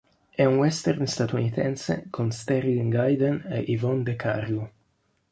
È 0.31 0.43
un 0.43 0.57
western 0.57 1.05
statunitense 1.05 2.07
con 2.09 2.31
Sterling 2.31 2.91
Hayden 2.95 3.45
e 3.47 3.59
Yvonne 3.67 4.01
De 4.01 4.15
Carlo. 4.15 4.71